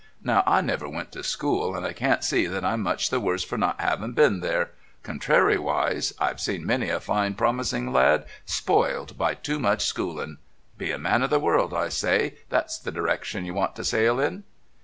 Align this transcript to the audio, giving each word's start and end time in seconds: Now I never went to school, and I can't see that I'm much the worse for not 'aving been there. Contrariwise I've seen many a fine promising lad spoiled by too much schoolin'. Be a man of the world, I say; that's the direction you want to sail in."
Now 0.23 0.41
I 0.47 0.61
never 0.61 0.89
went 0.89 1.11
to 1.11 1.21
school, 1.21 1.75
and 1.75 1.85
I 1.85 1.93
can't 1.93 2.23
see 2.23 2.47
that 2.47 2.65
I'm 2.65 2.81
much 2.81 3.11
the 3.11 3.19
worse 3.19 3.43
for 3.43 3.55
not 3.55 3.77
'aving 3.79 4.13
been 4.15 4.39
there. 4.39 4.71
Contrariwise 5.03 6.11
I've 6.17 6.39
seen 6.41 6.65
many 6.65 6.89
a 6.89 6.99
fine 6.99 7.35
promising 7.35 7.93
lad 7.93 8.25
spoiled 8.43 9.15
by 9.15 9.35
too 9.35 9.59
much 9.59 9.85
schoolin'. 9.85 10.39
Be 10.75 10.89
a 10.89 10.97
man 10.97 11.21
of 11.21 11.29
the 11.29 11.37
world, 11.39 11.71
I 11.71 11.89
say; 11.89 12.39
that's 12.49 12.79
the 12.79 12.91
direction 12.91 13.45
you 13.45 13.53
want 13.53 13.75
to 13.75 13.83
sail 13.83 14.19
in." 14.19 14.43